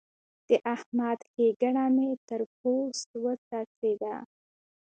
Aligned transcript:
د 0.47 0.49
احمد 0.73 1.19
ښېګڼه 1.31 1.85
مې 1.95 2.09
تر 2.27 2.41
پوست 2.57 3.09
وڅڅېده. 3.23 4.15